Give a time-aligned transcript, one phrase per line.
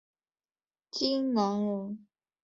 [0.89, 2.07] 荆南人。